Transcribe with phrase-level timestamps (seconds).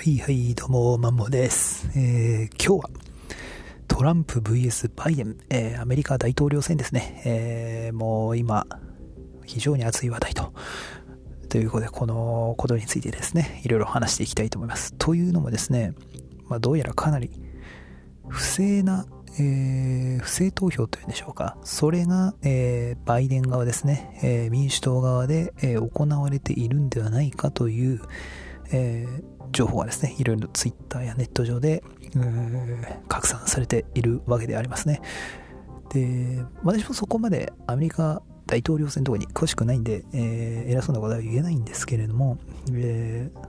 [0.00, 1.90] はいはい、どうも、マンモです。
[1.94, 2.90] えー、今日は、
[3.86, 7.20] トランプ VS バイデン、えー、アメリカ大統領選ですね。
[7.26, 8.66] えー、もう今、
[9.44, 10.54] 非常に熱い話題と。
[11.50, 14.94] ということで、このことについてですね、いろいろ話していきたいと思います。
[14.94, 15.92] というのもですね、
[16.48, 17.30] まあ、どうやらかなり
[18.26, 19.04] 不正な、
[19.38, 21.58] え、不正投票というんでしょうか。
[21.62, 28.00] それが、え、バイデン側ですね、え、民主党側で、え行われているんではないかという、
[28.72, 29.06] え
[29.52, 31.82] 情報がですね、いろいろツイッターやネット上で
[33.08, 35.00] 拡散されているわけでありますね。
[35.92, 42.38] で、私もそこまでアメリカ大統領選とかに詳しくないんで、えー、偉そうなことは言えないんですけれども、
[42.72, 43.48] えー、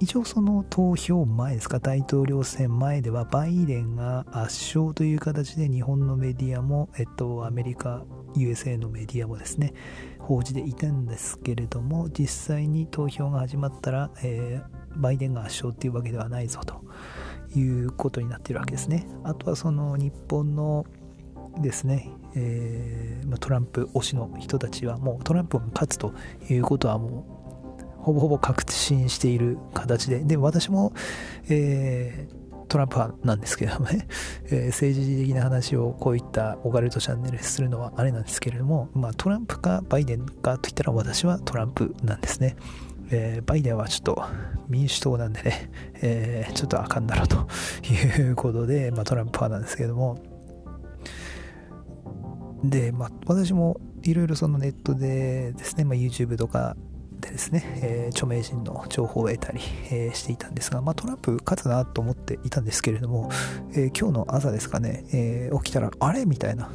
[0.00, 8.04] 一応その投票前ですか、大統領選前ではバイデンが圧勝という形で日本のメディアも、えっと、アメリカ、
[8.38, 9.74] USA のメディアもですね、
[10.18, 16.82] 報じていたんですけれども、実際に投票が始まったら、えー、バイデンが圧勝っていうわけではないぞと
[17.58, 19.06] いうことになっているわけですね。
[19.24, 20.86] あとはその日本の
[21.60, 26.12] ですね、えー、トランプ推しの人たちはもうトランプが勝つと
[26.48, 27.37] いうことはもう
[28.08, 30.94] ほぼほぼ確信している形で、で、私も、
[31.50, 34.08] えー、トランプ派なんですけれどもね、
[34.48, 42.56] えー、政治的な話をこういったオカルトチャンネルするのはあれなんですけれども、まあ、トランプかバイデンかといったら私はトランプなんですね。
[43.10, 44.22] えー、バイデンはちょっと
[44.68, 47.46] 民主党なんでね、 えー、ちょっとあかんだろうと
[47.92, 50.18] いうことで、まあ、トランプ派なんですけれども、
[52.64, 56.74] で、まあ、私もいろいろそのネットでですね、まあ、YouTube とか
[57.28, 63.30] でですね、えー、著名人の情報を得たり、えー、していたんですが、まあ、トランプ勝つなと思っていたんですけれども、
[63.72, 66.26] えー、今日の朝ですかね、え起きたら、あれ？
[66.26, 66.70] みたいな、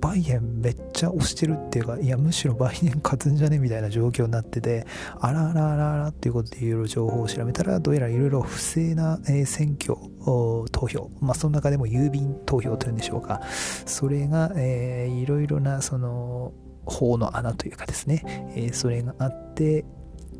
[0.00, 3.58] バイデンめっちゃ押してるっていうか、いや、むしろバイデン勝つんじゃね？
[3.58, 4.86] みたいな状況になってて、
[5.18, 13.40] あらあらあらあらっていうことでいろいろ情報を調べたら、どうやらいろいろ不正な、え選挙投票、まあ、その中でも郵便投票というんでしょうか、
[13.86, 16.52] それが、えいろいろな、その、
[16.86, 18.22] 法の穴というかですね、
[18.54, 19.84] えー、それがあって、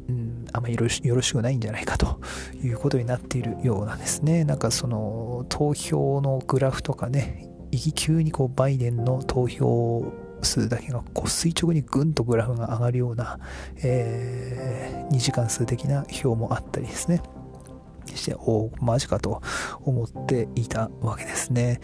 [0.09, 2.21] うん、あんまりよろしよろしくないんじゃないかと
[2.63, 4.45] いうことになっているようなんですね。
[4.45, 7.49] なんかその投票のグラフとかね、
[7.95, 10.13] 急にこうバイデンの投票
[10.43, 13.39] 数だけがこう垂直にぐんとグラフが上がるような、
[13.83, 17.23] えー、2時間数的な表もあったりですね。
[18.15, 19.43] して、おマジかと
[19.83, 21.81] 思っていたわけですね。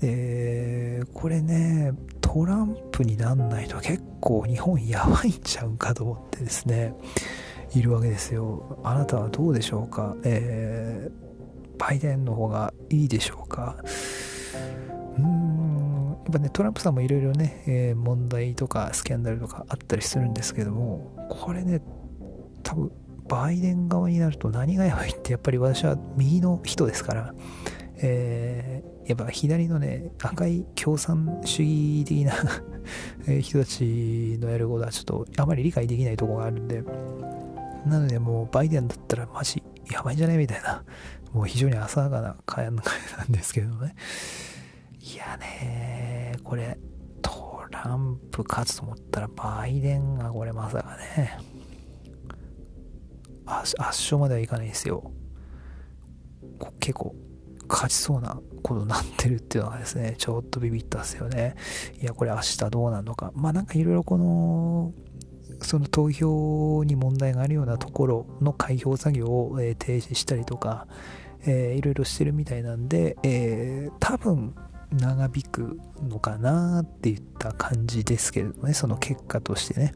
[0.00, 1.92] で、これね、
[2.32, 6.94] トランプになんないと結構日本やばいんちゃうかと思ってですね、
[7.74, 8.78] いるわけですよ。
[8.84, 13.74] あなたはどうでしょうか、えー、バイデンの方がいいでしょうか？
[15.18, 21.82] うーん、やっぱね、トランプさんもいろいろね、えー、問題とかスキャンダルとかあったりするんですけども、これね、
[22.62, 22.92] 多分、
[23.26, 27.34] バイデン側になると何がやばいってやっぱり私は右の人ですから、
[27.96, 28.69] えー、
[29.10, 32.32] やっぱ左のね、赤い共産主義的な
[33.42, 36.84] 人たちのやることはちょっとあまり理解できないとこがあるんで、
[37.86, 40.38] なのでもうバイデンだったらマジやばいんじゃね？
[40.38, 40.84] みたいな、
[41.32, 42.76] もう非常に浅はかな会なん
[43.32, 43.96] ですけどね。
[45.00, 46.78] いやね、これ、
[47.20, 51.36] トランプ勝つと思ったらバイデンがこれまさかね、
[53.44, 55.10] 圧勝まではいかないですよ。
[56.78, 57.16] 結構
[57.70, 61.54] 勝ちそうなことになってるっていうのがですね、 ちょっとビビったっすよね。
[62.02, 63.32] いや、これ明日どうなるのか。
[63.34, 64.92] まあなんかいろいろこの、
[65.62, 70.86] その投票に問題があるようなところの開票作業を、えー、停止したりとか、
[71.46, 74.54] えー、いろいろしてるみたいなんで、えー、多分
[74.92, 79.94] 長引くのかなっていった感じですけれどもね、その結果としてね、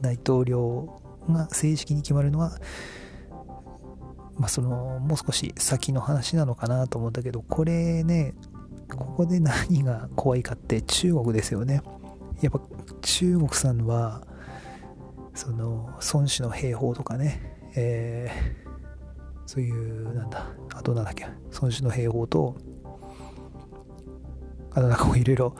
[0.00, 2.58] 大統領が正式に決まるのは、
[4.38, 8.34] まあ、そのもう少し先の話なのかなと思ったけどこれね
[8.88, 11.82] ここで何が怖いかって中国ですよね。
[12.40, 12.60] やっぱ
[13.02, 14.22] 中国さんは
[15.34, 18.68] その孫子の兵法とかね、えー、
[19.46, 21.26] そういうなんだあとなんだっけ
[21.60, 22.56] 孫子の兵法と
[24.70, 25.56] あとなんかいろいろ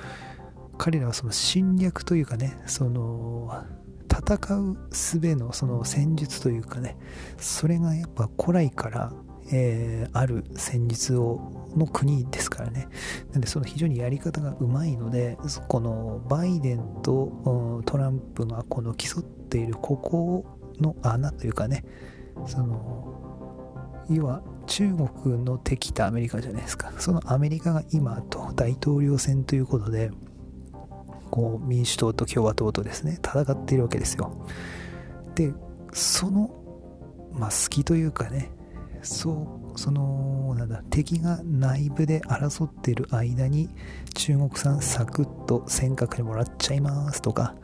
[0.78, 3.64] 彼らはその侵略というかねその
[4.10, 6.96] 戦う術のその戦術というかね
[7.36, 9.12] それがやっぱ古来から、
[9.52, 12.88] えー、ある戦術をの国ですからね。
[13.32, 15.36] なんでその非常にやり方がうまいので
[15.68, 20.44] このバイデンとトランプがこの競っているここ
[20.80, 21.84] の穴というかね
[22.46, 24.90] その要は中
[25.22, 26.92] 国の敵とアメリカじゃないですか。
[26.98, 30.10] そのアメリカが今と大統領選ということで
[31.38, 34.44] こう民主党と共和党とですね戦っているわけですよ。
[35.36, 35.52] で
[35.92, 36.50] その
[37.32, 38.50] まあ隙というかね
[39.02, 43.68] そうそのなんだ敵が内部で争っている間に
[44.16, 47.54] 中国産サクッと尖閣にもらっちゃいますとか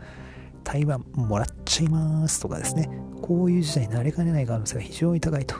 [0.63, 2.89] 台湾もらっちゃいますとかですね
[3.23, 5.57] こういう事態になりかねない可能性が非常に高いと。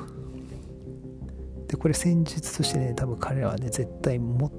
[1.67, 4.53] でこれ戦術としてね多分彼らはね絶対も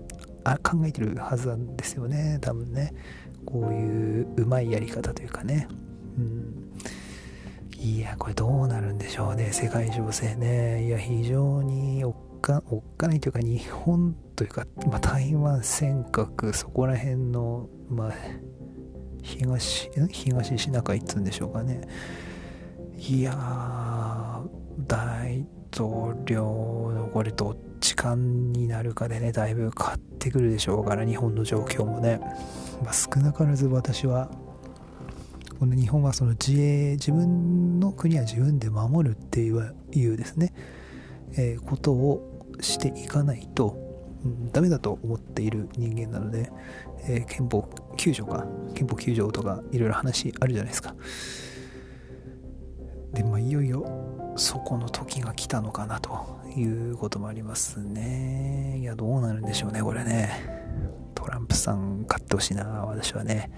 [0.46, 2.38] あ考えてるはずなんですよね。
[2.40, 2.94] 多分ね。
[3.46, 5.68] こういううまいやり方というかね。
[6.18, 6.72] うん。
[7.78, 9.52] いやこれどうなるんでしょうね。
[9.52, 10.86] 世界情勢ね。
[10.86, 18.12] いや非常におっかおっかないというか日本というか、まあ、台湾尖閣そこら辺のまあ
[19.24, 21.88] 東東シナ海っつうんでしょうかね。
[22.98, 24.42] いや
[24.88, 25.46] 大
[25.76, 32.22] 統領のこれどっちかになるかでねだいぶ変わってくるでしょうから日本の状況もね、
[32.82, 34.30] まあ、少なからず私は
[35.60, 40.54] この日本はその自衛自分の国は自分で守るっていういうですね、
[41.38, 43.78] えー、ことをしていかないと、
[44.24, 46.52] うん、ダメだと思っている人間なので、
[47.08, 50.96] えー、憲法9条か憲法9条とかいろいろ話あるじゃないですか。
[53.14, 58.78] でまあいよいよそこの時が来たのかなということもありますね。
[58.80, 60.66] いやどうなるんでしょうねこれね。
[61.14, 63.50] トランプさん勝ってほしいな私はね、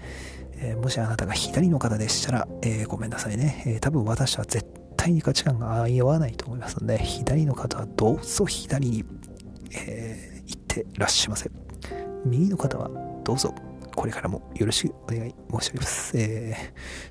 [0.54, 4.66] えー、もしあなたが左の方でしたら、えー、ごめんなさいね、えー、多分私は絶
[4.96, 9.04] 対に価値観が合わないと思いますので左の方はどうぞ左に、
[9.72, 11.50] え行ってらっしゃいませ。
[12.24, 12.90] 右の方は
[13.24, 13.54] どうぞ。
[13.98, 16.16] これからもよろしくお願い申し上げます。
[16.16, 16.54] え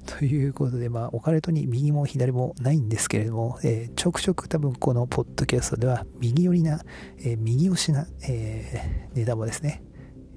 [0.06, 6.80] ー、ということで、まあ、オカルトに右も左もないんですけれども、えー、ちょくちょく多分このポッドキャストでは、右寄りな、
[7.19, 9.84] えー、右押しな、えー、ネタもですね、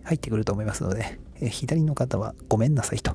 [0.03, 3.15] 入ってくると思いますので、え、左の方はごめんなさいと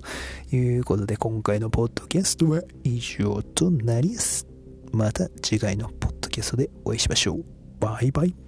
[0.55, 4.47] いうことで、今回のポッドキャストは以上となります。
[4.93, 7.45] また次回のポッドキャストでお会いしましょう。
[7.81, 8.44] バイバイ。